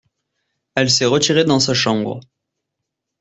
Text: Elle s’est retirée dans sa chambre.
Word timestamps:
Elle 0.73 0.89
s’est 0.89 1.05
retirée 1.05 1.43
dans 1.43 1.59
sa 1.59 1.75
chambre. 1.75 2.21